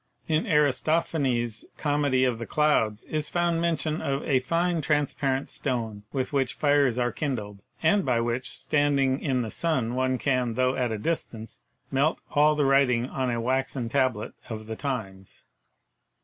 [0.27, 6.01] In Aris tophanes' comedy of The Clouds is found mention of "a fine transparent stone
[6.11, 10.73] with which fires are kindled," and by which, standing in the sun, one can, "tho
[10.75, 11.61] at a distance,,
[11.91, 15.45] melt all the writing" on a waxen tablet of the times.